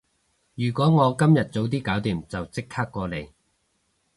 [0.55, 3.29] 如果我今日早啲搞掂，就即刻過嚟